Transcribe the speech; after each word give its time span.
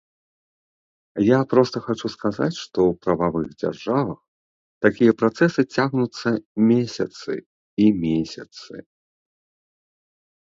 Я 1.23 1.39
проста 1.51 1.81
хачу 1.87 2.07
сказаць, 2.13 2.55
што 2.63 2.77
ў 2.89 2.93
прававых 3.03 3.49
дзяржавах 3.61 4.17
такія 4.85 5.11
працэсы 5.19 5.61
цягнуцца 5.81 6.29
месяцы 6.71 7.31
і 7.85 7.93
месяцы. 8.07 8.73